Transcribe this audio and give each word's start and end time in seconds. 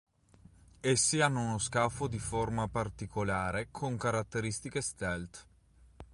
Essi 0.79 1.19
hanno 1.21 1.41
uno 1.43 1.57
scafo 1.59 2.07
di 2.07 2.17
forma 2.17 2.67
particolare 2.67 3.67
con 3.69 3.97
caratteristiche 3.97 4.81
stealth. 4.81 5.47